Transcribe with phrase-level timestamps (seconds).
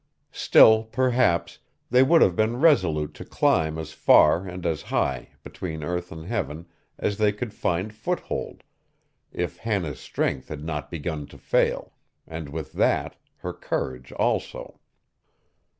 [0.31, 1.59] Still, perhaps,
[1.91, 6.25] they would have been resolute to climb as far and as high, between earth and
[6.25, 6.65] heaven,
[6.97, 8.63] as they could find foothold,
[9.31, 11.93] if Hannah's strength had not begun to fail,
[12.25, 14.79] and with that, her courage also.